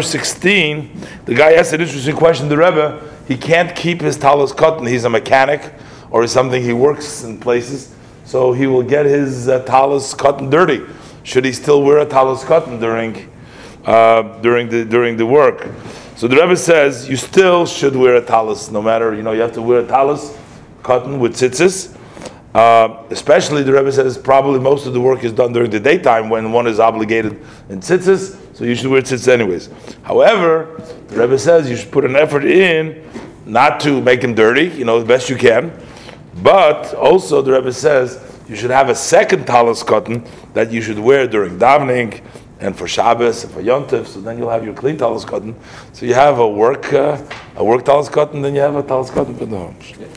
[0.00, 2.48] verse 16, the guy asked an interesting question.
[2.48, 4.88] The Rebbe, he can't keep his talis katan.
[4.88, 5.74] He's a mechanic
[6.10, 6.62] or something.
[6.62, 10.80] He works in places, so he will get his uh, talis katan dirty.
[11.22, 13.30] Should he still wear a talis katan during
[13.84, 15.68] uh, during the during the work?
[16.16, 19.42] So the Rebbe says you still should wear a talis, no matter you know you
[19.42, 20.34] have to wear a talis
[20.82, 21.94] katan with tzitzis.
[22.54, 26.28] Uh, especially the Rebbe says probably most of the work is done during the daytime
[26.28, 29.70] when one is obligated in tzitzis, so you should wear tzitzis anyways.
[30.02, 33.08] However, the Rebbe says you should put an effort in
[33.46, 35.72] not to make them dirty, you know, the best you can,
[36.42, 40.98] but also the Rebbe says you should have a second talis katan that you should
[40.98, 42.20] wear during davening
[42.58, 45.54] and for Shabbos and for Yom Yontif, so then you'll have your clean talis katan.
[45.92, 47.16] So you have a work uh,
[47.54, 49.76] a work talis katan, then you have a talis katan for the home.